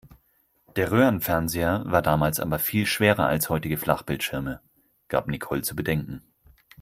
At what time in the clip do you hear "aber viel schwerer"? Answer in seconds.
2.39-3.27